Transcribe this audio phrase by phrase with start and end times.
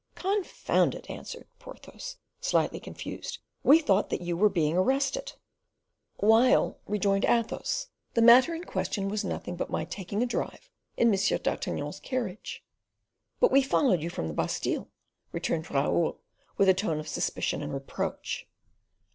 [0.15, 5.33] "Confound it," answered Porthos, slightly confused, "we thought that you were being arrested."
[6.17, 7.85] "While," rejoined Athos,
[8.15, 11.19] "the matter in question was nothing but my taking a drive in M.
[11.43, 12.63] d'Artagnan's carriage."
[13.39, 14.89] "But we followed you from the Bastile,"
[15.33, 16.17] returned Raoul,
[16.57, 18.47] with a tone of suspicion and reproach.